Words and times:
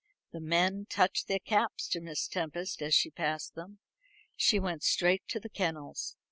The 0.31 0.39
men 0.39 0.87
touched 0.89 1.27
their 1.27 1.37
caps 1.37 1.87
to 1.89 2.01
Miss 2.01 2.27
Tempest 2.27 2.81
as 2.81 2.95
she 2.95 3.11
passed 3.11 3.53
them. 3.53 3.77
She 4.35 4.59
went 4.59 4.81
straight 4.81 5.21
to 5.27 5.39
the 5.39 5.47
kennels. 5.47 6.15